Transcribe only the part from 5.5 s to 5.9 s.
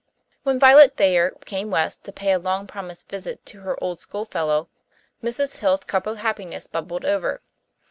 Hill's